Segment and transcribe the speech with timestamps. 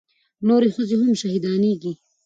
[0.47, 1.91] نورې ښځې هم شهيدانېږي.